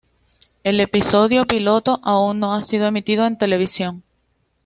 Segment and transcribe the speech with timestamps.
[0.63, 4.01] El episodio piloto aún no ha sido emitido en televisión.